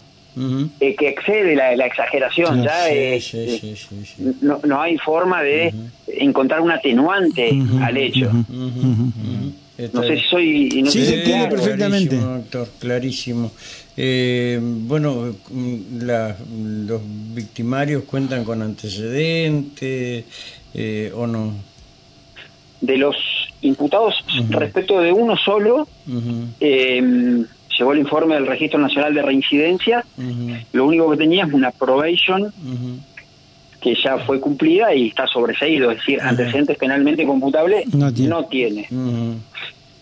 Eh, 0.80 0.96
que 0.96 1.10
excede 1.10 1.56
la, 1.56 1.86
exageración, 1.86 2.64
ya 2.64 2.86
no, 4.42 4.62
no, 4.64 4.82
hay 4.82 4.98
forma 4.98 5.42
de 5.42 5.74
encontrar 6.08 6.62
un 6.62 6.72
atenuante 6.72 7.52
al 7.82 7.98
hecho. 7.98 8.32
No 9.94 10.04
sé 10.04 10.16
si 10.16 10.24
soy... 10.30 10.72
sí, 10.90 11.06
se 11.06 11.16
entiende 11.16 11.48
perfectamente. 11.48 12.16
Clarísimo, 12.16 12.38
doctor, 12.38 12.68
clarísimo. 12.80 13.52
Eh, 13.98 14.60
bueno, 14.62 15.36
los 15.52 17.02
victimarios 17.34 18.04
cuentan 18.04 18.44
con 18.44 18.62
antecedentes 18.62 20.26
eh, 20.74 21.12
o 21.16 21.28
no. 21.28 21.54
De 22.80 22.98
los 22.98 23.16
imputados, 23.62 24.16
respecto 24.50 25.00
de 25.00 25.12
uno 25.12 25.38
solo, 25.38 25.88
eh, 26.60 27.44
llegó 27.78 27.94
el 27.94 28.00
informe 28.00 28.36
del 28.36 28.48
Registro 28.48 28.80
Nacional 28.80 29.14
de 29.14 29.22
Reincidencia. 29.22 30.06
Lo 30.72 30.86
único 30.86 31.12
que 31.12 31.18
tenía 31.18 31.46
es 31.46 31.54
una 31.54 31.72
probation 31.72 32.52
que 33.82 33.96
ya 33.96 34.20
fue 34.20 34.40
cumplida 34.40 34.94
y 34.94 35.08
está 35.08 35.28
sobreseído, 35.28 35.92
es 35.92 35.98
decir, 35.98 36.22
antecedentes 36.22 36.78
penalmente 36.78 37.26
computables 37.26 37.92
no 37.94 38.46
tiene. 38.46 38.88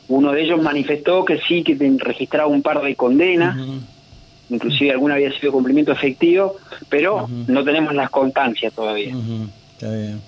Uno 0.10 0.32
de 0.32 0.42
ellos 0.42 0.62
manifestó 0.62 1.24
que 1.24 1.40
sí, 1.48 1.64
que 1.64 1.78
registraba 1.98 2.48
un 2.48 2.62
par 2.62 2.82
de 2.82 2.96
condenas, 2.96 3.58
inclusive 4.50 4.92
alguna 4.92 5.16
había 5.16 5.32
sido 5.40 5.52
cumplimiento 5.52 5.92
efectivo, 5.92 6.56
pero 6.90 7.28
no 7.48 7.64
tenemos 7.64 7.94
las 7.94 8.10
constancias 8.10 8.74
todavía. 8.74 9.16
Está 9.74 9.92
bien. 9.94 10.20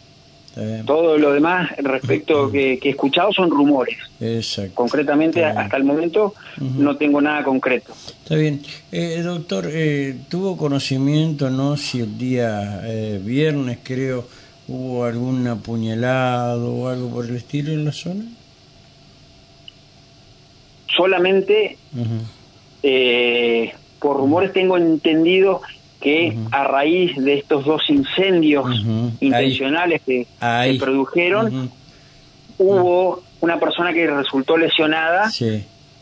Todo 0.85 1.17
lo 1.17 1.31
demás 1.31 1.71
respecto 1.77 2.51
que, 2.51 2.77
que, 2.77 2.89
he 2.89 2.91
escuchado 2.91 3.31
son 3.31 3.49
rumores. 3.49 3.97
Exacto. 4.19 4.75
Concretamente, 4.75 5.45
hasta 5.45 5.77
el 5.77 5.85
momento 5.85 6.33
no 6.59 6.97
tengo 6.97 7.21
nada 7.21 7.43
concreto. 7.43 7.93
Está 8.23 8.35
bien. 8.35 8.61
Eh, 8.91 9.21
doctor, 9.23 9.69
eh, 9.71 10.15
¿tuvo 10.29 10.57
conocimiento, 10.57 11.49
no? 11.49 11.77
Si 11.77 12.01
el 12.01 12.17
día 12.17 12.81
eh, 12.83 13.21
viernes, 13.23 13.79
creo, 13.81 14.27
hubo 14.67 15.05
algún 15.05 15.47
apuñalado 15.47 16.73
o 16.73 16.89
algo 16.89 17.09
por 17.09 17.25
el 17.25 17.37
estilo 17.37 17.71
en 17.71 17.85
la 17.85 17.93
zona? 17.93 18.25
Solamente, 21.01 21.77
por 23.99 24.17
rumores 24.17 24.53
tengo 24.53 24.77
entendido 24.77 25.61
que 25.99 26.37
a 26.51 26.63
raíz 26.63 27.15
de 27.15 27.39
estos 27.39 27.65
dos 27.65 27.81
incendios 27.89 28.67
intencionales 29.19 30.03
que 30.05 30.27
se 30.39 30.79
produjeron, 30.79 31.71
hubo 32.59 33.23
una 33.39 33.59
persona 33.59 33.91
que 33.93 34.05
resultó 34.05 34.57
lesionada 34.57 35.31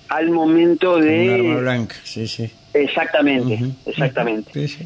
al 0.09 0.29
momento 0.31 0.97
de... 0.97 1.23
Un 1.23 1.47
arma 1.47 1.59
blanca, 1.61 1.95
sí, 2.03 2.27
sí. 2.27 2.51
Exactamente, 2.73 3.71
exactamente. 3.85 4.67
Sí, 4.67 4.85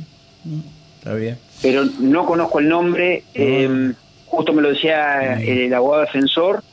Está 1.00 1.16
bien. 1.16 1.40
Pero 1.64 1.86
no 2.00 2.26
conozco 2.28 2.60
el 2.60 2.70
nombre. 2.70 3.24
Eh, 3.34 3.94
justo 4.36 4.54
me 4.54 4.62
lo 4.62 4.70
decía 4.70 5.40
el 5.40 5.74
abogado 5.74 6.02
defensor, 6.02 6.64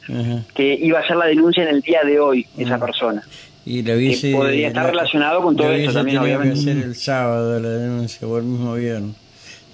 que 0.54 0.74
iba 0.74 0.98
a 0.98 1.02
hacer 1.02 1.16
la 1.16 1.26
denuncia 1.26 1.62
en 1.62 1.68
el 1.68 1.80
día 1.82 2.02
de 2.04 2.18
hoy, 2.18 2.46
esa 2.56 2.78
persona. 2.78 3.22
Y 3.66 3.82
la 3.82 3.94
hubiese, 3.94 4.32
podría 4.32 4.68
estar 4.68 4.86
relacionado 4.86 5.42
con 5.42 5.54
todo 5.54 5.70
esto 5.70 5.92
también 5.92 6.18
obviamente 6.18 6.54
que 6.54 6.70
hacer 6.70 6.82
el 6.82 6.94
sábado 6.94 7.60
la 7.60 7.68
denuncia 7.68 8.26
o 8.26 8.38
el 8.38 8.44
mismo 8.44 8.74
viernes 8.74 9.14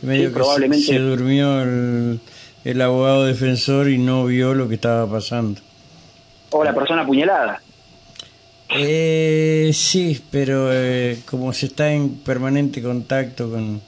medio 0.02 0.32
probablemente. 0.32 0.86
se, 0.86 0.98
durmió 0.98 1.62
el, 1.62 2.20
el, 2.64 2.82
abogado 2.82 3.24
defensor 3.24 3.88
y 3.88 3.98
no 3.98 4.26
vio 4.26 4.54
lo 4.54 4.68
que 4.68 4.74
estaba 4.74 5.10
pasando. 5.10 5.60
O 6.50 6.64
la 6.64 6.74
persona 6.74 7.02
apuñalada. 7.02 7.60
Eh, 8.68 9.70
sí 9.72 10.20
pero 10.30 10.72
eh, 10.72 11.18
como 11.24 11.52
se 11.52 11.66
está 11.66 11.92
en 11.92 12.16
permanente 12.16 12.82
contacto 12.82 13.48
con 13.48 13.80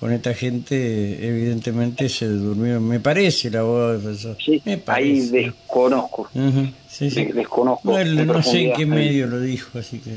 con 0.00 0.12
esta 0.12 0.32
gente 0.32 1.28
evidentemente 1.28 2.08
se 2.08 2.26
durmió, 2.26 2.80
me 2.80 3.00
parece 3.00 3.48
el 3.48 3.56
abogado 3.56 3.98
defensor. 3.98 4.36
Sí, 4.42 4.62
ahí 4.86 5.20
desconozco. 5.28 6.30
desconozco. 6.34 7.92
No, 7.92 8.42
sé 8.42 8.62
en 8.62 8.72
qué 8.72 8.86
medio 8.86 9.26
lo 9.26 9.38
dijo, 9.38 9.78
así 9.78 9.98
que 9.98 10.12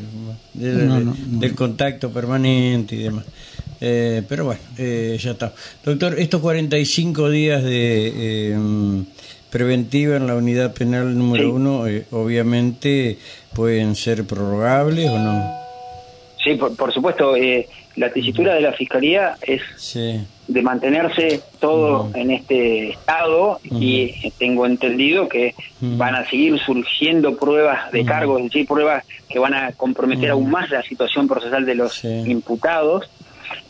del 0.54 1.54
contacto 1.54 2.10
permanente 2.12 2.96
y 2.96 3.00
demás. 3.00 3.26
Eh, 3.82 4.24
pero 4.30 4.46
bueno, 4.46 4.62
eh, 4.78 5.18
ya 5.20 5.32
está. 5.32 5.54
Doctor, 5.84 6.18
estos 6.18 6.40
45 6.40 7.30
días 7.30 7.62
de 7.62 8.54
eh, 8.54 8.58
preventiva 9.50 10.16
en 10.16 10.28
la 10.28 10.36
unidad 10.36 10.74
penal 10.74 11.18
número 11.18 11.54
uno, 11.54 11.88
eh, 11.88 12.06
obviamente 12.12 13.18
pueden 13.54 13.98
ser 13.98 14.24
prorrogables 14.24 15.10
o 15.10 15.20
no. 15.20 15.63
Sí, 16.44 16.56
por, 16.56 16.94
supuesto. 16.94 17.36
Eh, 17.36 17.68
la 17.96 18.12
tesitura 18.12 18.56
de 18.56 18.62
la 18.62 18.74
Fiscalía 18.74 19.36
es 19.42 19.62
de 20.48 20.62
mantenerse 20.62 21.42
todo 21.60 22.10
en 22.16 22.32
este 22.32 22.90
estado 22.90 23.60
y 23.64 24.32
tengo 24.40 24.66
entendido 24.66 25.30
que 25.30 25.54
van 25.80 26.16
a 26.16 26.28
seguir 26.28 26.60
surgiendo 26.60 27.38
pruebas 27.38 27.92
de 27.92 28.04
cargos, 28.04 28.40
es 28.40 28.46
decir, 28.46 28.68
pruebas 28.68 29.06
que 29.30 29.40
van 29.40 29.54
a 29.54 29.72
comprometer 29.74 30.32
aún 30.32 30.50
más 30.50 30.70
la 30.72 30.82
situación 30.82 31.28
procesal 31.28 31.66
de 31.66 31.76
los 31.76 32.04
imputados 32.04 33.10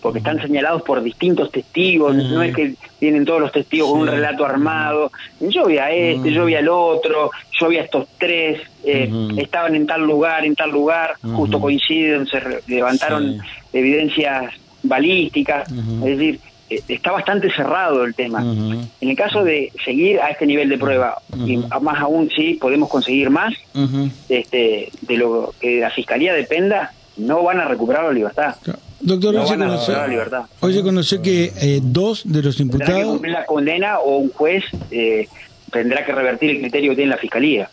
porque 0.03 0.19
están 0.19 0.39
señalados 0.41 0.81
por 0.81 1.01
distintos 1.01 1.49
testigos, 1.49 2.13
no 2.13 2.43
es 2.43 2.53
que 2.53 2.75
tienen 2.99 3.23
todos 3.23 3.39
los 3.39 3.53
testigos 3.53 3.89
con 3.89 4.01
un 4.01 4.07
relato 4.07 4.45
armado, 4.45 5.09
yo 5.39 5.65
vi 5.65 5.77
a 5.77 5.89
este, 5.91 6.29
yo 6.29 6.43
vi 6.43 6.55
al 6.55 6.67
otro, 6.67 7.31
yo 7.57 7.69
vi 7.69 7.77
a 7.77 7.83
estos 7.83 8.09
tres, 8.19 8.59
eh, 8.83 9.09
estaban 9.37 9.75
en 9.75 9.87
tal 9.87 10.01
lugar, 10.01 10.45
en 10.45 10.55
tal 10.55 10.71
lugar, 10.71 11.13
justo 11.21 11.61
coinciden, 11.61 12.27
se 12.27 12.41
levantaron 12.67 13.37
evidencias 13.71 14.53
balísticas, 14.83 15.71
es 15.71 16.17
decir, 16.17 16.39
eh, 16.69 16.81
está 16.89 17.13
bastante 17.13 17.49
cerrado 17.49 18.03
el 18.03 18.13
tema. 18.13 18.41
En 18.43 19.09
el 19.09 19.15
caso 19.15 19.45
de 19.45 19.71
seguir 19.85 20.19
a 20.19 20.31
este 20.31 20.45
nivel 20.45 20.67
de 20.67 20.77
prueba, 20.77 21.17
y 21.33 21.55
más 21.57 21.99
aún 22.01 22.29
si 22.29 22.55
podemos 22.55 22.89
conseguir 22.89 23.29
más, 23.29 23.53
este, 24.27 24.89
de 25.01 25.17
lo 25.17 25.53
que 25.61 25.79
la 25.79 25.91
fiscalía 25.91 26.33
dependa, 26.33 26.91
no 27.15 27.41
van 27.41 27.61
a 27.61 27.65
recuperar 27.65 28.03
la 28.03 28.11
libertad. 28.11 28.55
Doctor, 29.03 29.35
hoy, 29.35 30.73
se 30.73 30.81
conoció, 30.81 31.21
que 31.21 31.51
eh, 31.61 31.81
dos 31.83 32.21
de 32.23 32.41
los 32.41 32.59
imputados... 32.61 33.19
Que 33.21 33.27
la 33.27 33.45
condena 33.45 33.99
o 33.99 34.17
un 34.17 34.29
juez 34.29 34.63
eh, 34.91 35.27
tendrá 35.71 36.05
que 36.05 36.13
revertir 36.13 36.51
el 36.51 36.61
criterio 36.61 36.91
que 36.91 36.95
tiene 36.95 37.11
la 37.11 37.17
fiscalía. 37.17 37.69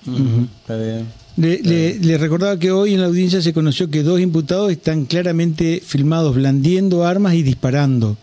Le, 1.36 2.18
recordaba 2.18 2.58
que 2.58 2.72
hoy 2.72 2.94
en 2.94 3.00
la 3.00 3.06
audiencia 3.06 3.40
se 3.40 3.52
conoció 3.52 3.88
que 3.90 4.02
dos 4.02 4.20
imputados 4.20 4.72
están 4.72 5.04
claramente 5.04 5.80
filmados 5.84 6.34
blandiendo 6.34 7.06
armas 7.06 7.34
y 7.34 7.44
disparando. 7.44 8.16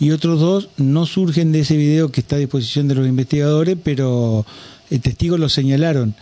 Y 0.00 0.12
otros 0.12 0.40
dos 0.40 0.70
no 0.78 1.04
surgen 1.04 1.52
de 1.52 1.60
ese 1.60 1.76
video 1.76 2.10
que 2.10 2.20
está 2.20 2.36
a 2.36 2.38
disposición 2.38 2.88
de 2.88 2.94
los 2.94 3.06
investigadores, 3.06 3.76
pero 3.82 4.46
el 4.90 4.96
eh, 4.96 5.00
testigos 5.00 5.38
lo 5.38 5.50
señalaron. 5.50 6.14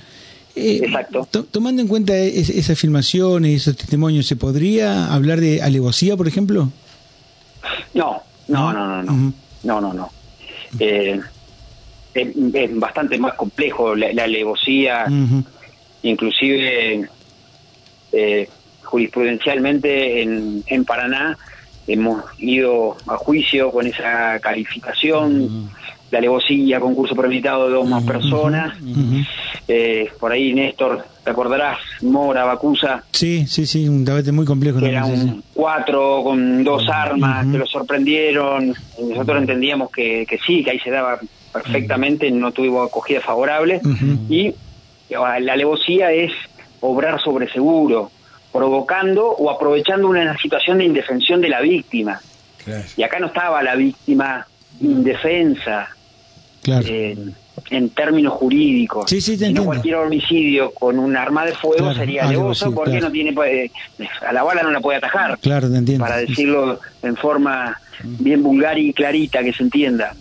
Eh, 0.57 0.81
Exacto. 0.85 1.29
tomando 1.51 1.83
en 1.83 1.89
cuenta 1.89 2.17
esas 2.17 2.79
filmaciones 2.79 3.51
y 3.51 3.55
esos 3.57 3.77
testimonios, 3.77 4.27
¿se 4.27 4.37
podría 4.37 5.13
hablar 5.13 5.39
de 5.39 5.63
alevosía, 5.63 6.17
por 6.17 6.27
ejemplo? 6.27 6.71
No, 7.93 8.23
no, 8.49 8.73
no, 8.73 8.87
no, 8.89 9.03
no. 9.03 9.33
No, 9.65 9.81
no, 9.81 9.93
no. 9.93 10.11
Eh, 10.79 11.21
es, 12.15 12.79
bastante 12.79 13.19
más 13.19 13.35
complejo 13.35 13.95
la, 13.95 14.25
alevosía, 14.25 15.07
inclusive 16.03 17.07
eh, 18.13 18.49
jurisprudencialmente 18.83 20.23
en, 20.23 20.65
en 20.67 20.85
Paraná 20.87 21.37
hemos 21.87 22.25
ido 22.39 22.97
a 23.07 23.17
juicio 23.17 23.71
con 23.71 23.87
esa 23.87 24.39
calificación 24.41 25.71
la 26.17 26.21
alevosía, 26.21 26.81
concurso 26.81 27.15
premeditado 27.15 27.67
de 27.69 27.75
dos 27.75 27.87
más 27.87 28.03
personas. 28.03 28.75
Eh, 29.69 30.11
por 30.19 30.33
ahí, 30.33 30.55
Néstor, 30.55 31.05
¿te 31.23 31.31
acordarás? 31.31 31.79
Mora, 32.01 32.45
Bacusa. 32.45 33.05
Sí, 33.13 33.47
sí, 33.47 33.67
sí, 33.67 33.87
un 33.87 34.03
debate 34.03 34.33
muy 34.33 34.47
complejo. 34.47 34.81
Que 34.81 34.89
eran 34.89 35.43
cuatro 35.53 36.23
con 36.25 36.65
dos 36.65 36.89
armas, 36.89 37.47
que 37.47 37.59
lo 37.59 37.67
sorprendieron. 37.67 38.75
Nosotros 38.99 39.39
entendíamos 39.39 39.91
que, 39.91 40.25
que 40.27 40.39
sí, 40.39 40.65
que 40.65 40.71
ahí 40.71 40.79
se 40.79 40.91
daba 40.91 41.21
perfectamente, 41.53 42.31
no 42.31 42.51
tuvo 42.53 42.83
acogida 42.83 43.21
favorable. 43.21 43.83
Y 44.31 44.55
la 45.11 45.53
alevosía 45.53 46.13
es 46.13 46.33
obrar 46.81 47.21
sobre 47.21 47.53
seguro, 47.53 48.11
provocando 48.53 49.29
o 49.29 49.51
aprovechando 49.51 50.09
una 50.09 50.35
situación 50.39 50.79
de 50.79 50.87
indefensión 50.87 51.43
de 51.43 51.51
la 51.51 51.61
víctima. 51.61 52.21
Y 52.97 53.03
acá 53.03 53.19
no 53.19 53.27
estaba 53.27 53.63
la 53.63 53.75
víctima 53.75 54.47
indefensa, 54.81 55.89
en, 56.67 57.91
términos 57.91 58.33
jurídicos. 58.35 59.11
Sí, 59.11 59.37
no 59.53 59.65
cualquier 59.65 59.97
homicidio 59.97 60.73
con 60.73 60.99
un 60.99 61.17
arma 61.17 61.45
de 61.45 61.53
fuego 61.53 61.95
sería 61.95 62.25
alevoso 62.25 62.73
porque 62.73 63.01
no 63.01 63.11
tiene 63.11 63.35
a 64.27 64.33
la 64.33 64.43
bala 64.43 64.63
no 64.63 64.71
la 64.71 64.81
puede 64.81 64.99
atajar. 64.99 65.39
Claro, 65.39 65.69
Para 65.99 66.19
decirlo 66.19 66.81
en 67.03 67.17
forma 67.17 67.81
bien 68.03 68.43
vulgar 68.43 68.79
y 68.79 68.93
clarita 68.93 69.43
que 69.43 69.53
se 69.53 69.63
entienda. 69.63 70.15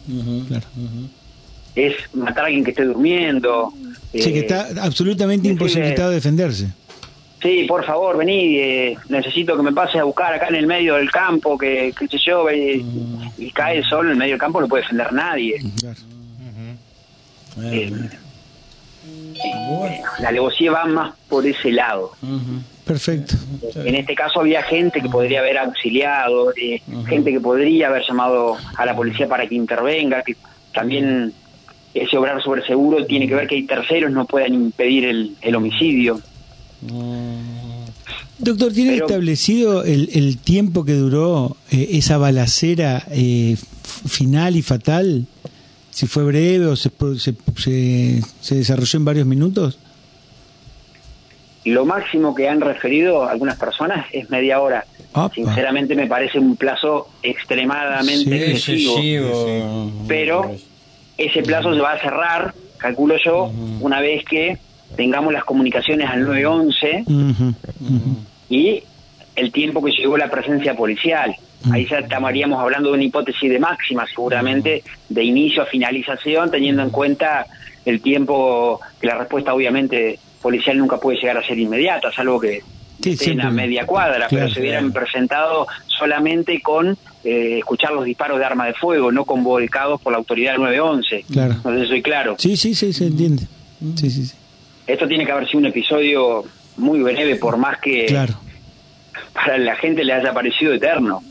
Es 1.76 1.94
matar 2.14 2.46
a 2.46 2.48
alguien 2.48 2.64
que 2.64 2.72
esté 2.72 2.86
durmiendo. 2.86 3.74
Sí, 4.14 4.32
que 4.32 4.40
está 4.40 4.68
absolutamente 4.82 5.48
imposibilitado 5.50 6.10
de 6.10 6.16
defenderse. 6.16 6.68
Sí, 7.46 7.66
por 7.68 7.86
favor, 7.86 8.18
vení, 8.18 8.58
eh, 8.58 8.98
necesito 9.10 9.56
que 9.56 9.62
me 9.62 9.72
pases 9.72 10.02
a 10.02 10.04
buscar 10.04 10.34
acá 10.34 10.48
en 10.48 10.56
el 10.56 10.66
medio 10.66 10.96
del 10.96 11.12
campo, 11.12 11.56
que, 11.58 11.94
que 11.96 12.18
yo, 12.18 12.50
y, 12.50 13.52
cae 13.54 13.78
el 13.78 13.84
sol 13.84 14.08
en 14.08 14.14
el 14.14 14.18
medio 14.18 14.32
del 14.32 14.40
campo, 14.40 14.60
no 14.60 14.68
puede 14.68 14.82
defender 14.82 15.14
nadie. 15.14 15.62
Eh, 17.62 17.92
la 20.20 20.30
alevosía 20.30 20.72
va 20.72 20.86
más 20.86 21.16
por 21.30 21.46
ese 21.46 21.72
lado. 21.72 22.12
Perfecto. 22.84 23.36
En 23.76 23.96
este 23.96 24.16
caso 24.16 24.42
había 24.42 24.64
gente 24.64 25.02
que 25.02 25.10
podría 25.10 25.40
haber 25.40 25.58
auxiliado, 25.58 26.54
eh, 26.56 26.82
gente 27.08 27.32
que 27.32 27.40
podría 27.40 27.88
haber 27.88 28.04
llamado 28.08 28.58
a 28.78 28.86
la 28.86 28.96
policía 28.96 29.28
para 29.28 29.48
que 29.48 29.56
intervenga, 29.56 30.22
que 30.22 30.36
también 30.74 31.34
ese 31.94 32.18
obrar 32.18 32.42
sobre 32.44 32.66
seguro 32.66 33.06
tiene 33.06 33.28
que 33.28 33.36
ver 33.36 33.48
que 33.48 33.56
hay 33.56 33.64
terceros 33.64 34.12
no 34.12 34.26
puedan 34.26 34.54
impedir 34.54 35.06
el, 35.42 35.56
homicidio. 35.56 36.20
Doctor, 38.38 38.74
¿tiene 38.74 38.96
establecido 38.96 39.84
el, 39.84 40.10
el, 40.14 40.38
tiempo 40.38 40.84
que 40.84 40.94
duró 40.94 41.56
eh, 41.72 41.88
esa 41.92 42.18
balacera 42.18 43.06
final 44.08 44.56
y 44.56 44.62
fatal? 44.62 45.26
Si 45.96 46.08
fue 46.08 46.26
breve 46.26 46.66
o 46.66 46.76
se, 46.76 46.92
se, 47.56 48.56
desarrolló 48.56 49.00
en 49.00 49.06
varios 49.06 49.26
minutos? 49.26 49.80
Lo 51.64 51.86
máximo 51.86 52.36
que 52.36 52.50
han 52.50 52.60
referido 52.60 53.24
algunas 53.24 53.58
personas 53.58 54.06
es 54.12 54.30
media 54.30 54.60
hora. 54.60 54.86
Sinceramente 55.34 55.96
me 55.96 56.06
parece 56.08 56.38
un 56.38 56.58
plazo 56.58 57.08
extremadamente 57.24 58.52
excesivo. 58.52 59.90
Pero 60.06 60.54
ese 61.18 61.42
plazo 61.44 61.74
se 61.74 61.80
va 61.80 61.94
a 61.94 62.00
cerrar, 62.02 62.54
calculo 62.76 63.16
yo, 63.24 63.50
una 63.80 64.02
vez 64.02 64.26
que 64.26 64.58
tengamos 64.98 65.32
las 65.32 65.46
comunicaciones 65.46 66.10
al 66.10 66.26
911 66.26 67.06
y 68.50 68.84
el 69.38 69.52
tiempo 69.54 69.82
que 69.82 69.92
llegó 69.92 70.18
la 70.18 70.30
presencia 70.30 70.76
policial. 70.76 71.38
Ahí 71.72 71.88
ya 71.88 72.00
estaríamos 72.00 72.60
hablando 72.60 72.90
de 72.90 72.96
una 72.96 73.04
hipótesis 73.04 73.50
de 73.50 73.60
máxima, 73.60 74.06
seguramente, 74.08 74.84
de 75.10 75.24
inicio 75.24 75.64
a 75.64 75.66
finalización, 75.66 76.52
teniendo 76.52 76.82
en 76.84 76.90
cuenta 76.90 77.46
el 77.86 78.02
tiempo 78.02 78.80
que 79.00 79.08
la 79.08 79.18
respuesta, 79.18 79.54
obviamente, 79.54 80.20
policial 80.42 80.78
nunca 80.78 80.98
puede 80.98 81.18
llegar 81.18 81.38
a 81.38 81.44
ser 81.46 81.58
inmediata, 81.58 82.12
salvo 82.12 82.40
que 82.40 82.62
sí, 83.02 83.38
a 83.40 83.50
media 83.50 83.86
cuadra, 83.86 84.28
pero 84.30 84.50
se 84.50 84.60
hubieran 84.60 84.92
presentado 84.92 85.68
solamente 85.88 86.62
con 86.62 86.98
eh, 87.24 87.58
escuchar 87.60 87.92
los 87.92 88.06
disparos 88.06 88.40
de 88.40 88.46
arma 88.46 88.68
de 88.68 88.74
fuego, 88.74 89.12
no 89.12 89.26
convocados 89.26 90.02
por 90.02 90.12
la 90.12 90.18
autoridad 90.18 90.58
911. 90.58 91.26
Claro. 91.32 91.56
No 91.64 91.72
sé 91.72 91.82
si 91.82 91.88
soy 91.88 92.02
claro. 92.02 92.36
Sí, 92.38 92.58
sí, 92.58 92.76
sí, 92.76 92.94
se 92.94 93.08
entiende. 93.08 93.44
Sí, 93.96 94.10
sí, 94.10 94.26
sí. 94.26 94.36
Esto 94.88 95.08
tiene 95.08 95.26
que 95.26 95.32
haber 95.32 95.48
sido 95.48 95.60
un 95.60 95.66
episodio 95.66 96.44
muy 96.78 97.02
breve, 97.02 97.36
por 97.38 97.58
más 97.58 97.80
que 97.80 98.06
para 99.34 99.58
la 99.58 99.76
gente 99.76 100.04
le 100.04 100.14
haya 100.14 100.34
parecido 100.34 100.74
eterno. 100.74 101.24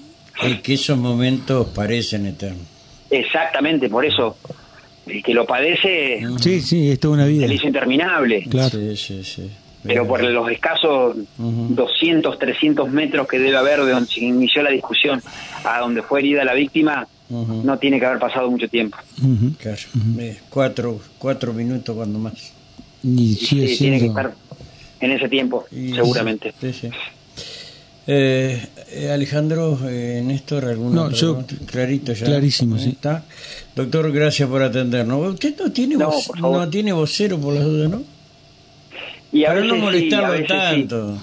Es 0.43 0.61
que 0.61 0.75
esos 0.75 0.99
momentos 0.99 1.69
parecen 1.69 2.27
eternos. 2.27 2.67
Exactamente, 3.11 3.89
por 3.89 4.05
eso. 4.05 4.37
El 5.07 5.23
que 5.23 5.35
lo 5.35 5.47
padece. 5.47 6.23
Sí, 6.41 6.61
sí, 6.61 6.91
es 6.91 6.99
toda 6.99 7.15
una 7.15 7.27
vida. 7.27 7.43
Se 7.43 7.49
le 7.49 7.55
hizo 7.55 7.67
interminable. 7.67 8.45
Claro. 8.49 8.71
Sí, 8.71 8.97
sí, 8.97 9.25
sí. 9.25 9.51
Pero 9.83 10.07
por 10.07 10.23
los 10.25 10.51
escasos 10.51 11.15
200, 11.37 12.39
300 12.39 12.91
metros 12.91 13.29
que 13.29 13.39
debe 13.39 13.57
haber 13.57 13.85
de 13.85 13.93
donde 13.93 14.11
se 14.11 14.21
inició 14.21 14.63
la 14.63 14.71
discusión 14.71 15.23
a 15.63 15.81
donde 15.81 16.01
fue 16.01 16.21
herida 16.21 16.43
la 16.43 16.55
víctima, 16.55 17.07
no 17.29 17.79
tiene 17.79 18.01
que 18.01 18.07
haber 18.07 18.19
pasado 18.19 18.51
mucho 18.51 18.67
tiempo. 18.69 18.97
Claro. 19.59 19.83
Eh, 20.19 20.39
cuatro, 20.49 21.01
cuatro 21.19 21.53
minutos 21.53 21.95
cuando 21.95 22.19
más. 22.19 22.55
Y 23.03 23.35
sí, 23.35 23.77
tiene 23.77 24.01
que 24.01 24.07
estar 24.07 24.33
en 25.01 25.11
ese 25.11 25.29
tiempo, 25.29 25.67
seguramente. 25.71 26.55
Sí, 26.59 26.73
sí. 26.73 26.91
Eh, 28.07 28.67
eh, 28.95 29.11
Alejandro, 29.11 29.79
eh, 29.87 30.23
Néstor, 30.25 30.67
¿alguna 30.67 31.09
no, 31.09 31.47
Clarito 31.67 32.13
ya. 32.13 32.27
Clarísimo, 32.27 32.79
sí. 32.79 32.91
¿Está? 32.91 33.25
Doctor, 33.75 34.13
gracias 34.13 34.49
por 34.49 34.63
atendernos. 34.63 35.35
¿Usted 35.35 35.55
no 35.59 35.73
tiene, 35.73 35.97
tiene 36.71 36.93
vocero 36.93 37.39
por 37.39 37.55
las 37.55 37.65
dudas, 37.65 37.91
no? 37.91 38.03
Y 39.33 39.45
Para 39.45 39.65
no 39.65 39.77
molestarlo 39.77 40.47
tanto. 40.47 41.19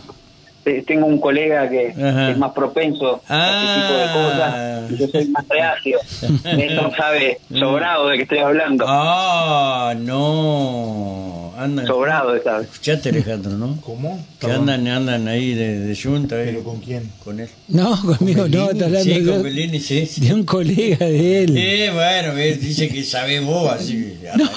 Tengo 0.85 1.07
un 1.07 1.19
colega 1.19 1.69
que, 1.69 1.87
es 1.87 2.37
más 2.37 2.51
propenso 2.51 3.21
a 3.27 3.51
este 3.51 3.81
tipo 3.81 3.93
de 3.93 4.03
ah. 4.03 4.13
cosas 4.13 4.91
y 4.91 4.97
yo 4.97 5.07
soy 5.07 5.27
más 5.29 5.47
reacio. 5.47 5.99
Néstor 6.55 6.95
sabe 6.95 7.39
sobrado 7.53 8.07
de 8.09 8.17
que 8.17 8.23
estoy 8.23 8.39
hablando. 8.39 8.85
Ah, 8.87 9.93
no. 9.97 11.53
Andan, 11.57 11.85
sobrado, 11.85 12.41
¿sabes? 12.43 12.67
Escuchate, 12.69 13.09
Alejandro, 13.09 13.51
¿no? 13.51 13.79
¿Cómo? 13.81 14.25
Que 14.39 14.51
andan, 14.51 14.87
andan 14.87 15.27
ahí 15.27 15.53
de, 15.53 15.79
de 15.79 15.93
yunta. 15.93 16.35
¿Pero 16.35 16.63
con 16.63 16.79
quién? 16.79 17.11
Con 17.23 17.39
él. 17.39 17.49
No, 17.67 17.99
conmigo 18.01 18.47
no, 18.47 18.71
está 18.71 18.85
hablando 18.85 19.13
sí, 19.13 19.25
con 19.25 19.43
Bellini, 19.43 19.79
sí, 19.79 20.05
sí. 20.05 20.21
de 20.21 20.33
un 20.33 20.43
colega 20.43 21.05
de 21.05 21.43
él. 21.43 21.57
Eh, 21.57 21.91
bueno, 21.93 22.35
dice 22.35 22.89
que 22.89 23.03
sabe 23.03 23.39
vos, 23.41 23.71
así. 23.71 24.17
No. 24.35 24.49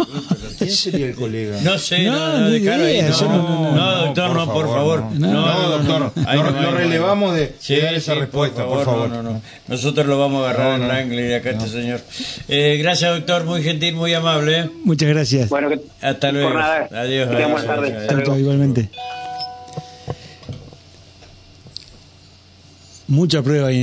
¿Quién 0.59 0.71
sería 0.71 1.07
el 1.07 1.15
colega? 1.15 1.61
No 1.63 1.79
sé, 1.79 2.05
no, 2.05 2.13
no, 2.13 2.49
no, 2.49 2.49
no, 2.49 3.75
no, 3.75 4.07
doctor, 4.07 4.35
no, 4.35 4.53
por 4.53 4.69
favor. 4.69 5.05
No, 5.13 5.69
doctor, 5.71 6.13
no 6.17 6.71
relevamos 6.71 7.35
de, 7.35 7.55
dar 7.83 7.95
esa 7.95 8.15
respuesta, 8.15 8.67
por 8.67 8.85
favor. 8.85 9.09
No, 9.09 9.23
no, 9.23 9.43
Nosotros 9.69 10.07
lo 10.07 10.19
vamos 10.19 10.47
a 10.47 10.51
agarrar 10.51 10.79
en 10.79 10.85
el 10.85 10.91
ángulo 10.91 11.23
de 11.23 11.35
acá 11.37 11.51
este 11.51 11.69
señor. 11.69 12.01
Eh, 12.49 12.79
gracias, 12.81 13.13
doctor, 13.13 13.45
muy 13.45 13.63
gentil, 13.63 13.95
muy 13.95 14.15
amable. 14.15 14.71
Muchas 14.85 15.09
gracias. 15.09 15.49
Bueno, 15.49 15.71
hasta 16.01 16.33
luego. 16.33 16.59
Adiós. 16.59 17.29
Buenas 17.29 17.67
tardes. 17.67 18.39
Igualmente. 18.39 18.91
Mucha 23.07 23.43
prueba 23.43 23.69
ahí 23.69 23.83